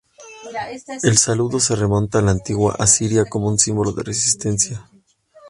[1.03, 4.89] El saludo se remonta a la antigua Asiria como un símbolo de resistencia.